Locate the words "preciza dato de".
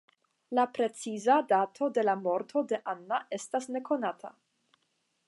0.77-2.05